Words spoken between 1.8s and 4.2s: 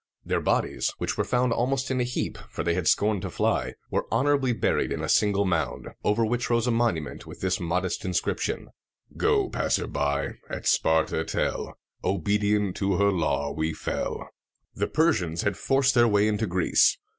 in a heap, for they had scorned to fly, were